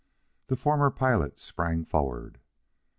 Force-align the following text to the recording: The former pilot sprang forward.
The 0.47 0.55
former 0.55 0.89
pilot 0.89 1.39
sprang 1.39 1.85
forward. 1.85 2.39